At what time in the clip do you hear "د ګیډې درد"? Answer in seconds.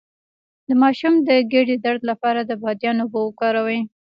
1.27-2.01